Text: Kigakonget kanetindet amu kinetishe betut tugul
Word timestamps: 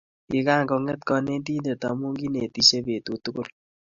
Kigakonget 0.29 1.01
kanetindet 1.07 1.81
amu 1.89 2.07
kinetishe 2.19 2.77
betut 2.85 3.19
tugul 3.23 3.49